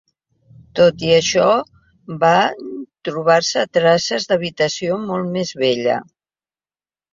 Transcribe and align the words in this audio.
Tot 0.77 1.03
i 1.09 1.11
això, 1.17 1.43
van 2.23 2.71
trobar-se 3.11 3.67
traces 3.81 4.27
d'habitació 4.33 4.99
molt 5.13 5.33
més 5.39 5.55
vella. 5.63 6.03